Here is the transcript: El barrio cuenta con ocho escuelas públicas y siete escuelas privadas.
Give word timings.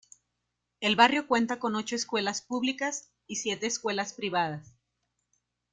El 0.79 0.95
barrio 0.95 1.27
cuenta 1.27 1.59
con 1.59 1.75
ocho 1.75 1.95
escuelas 1.95 2.41
públicas 2.41 3.11
y 3.27 3.35
siete 3.35 3.67
escuelas 3.67 4.13
privadas. 4.13 4.73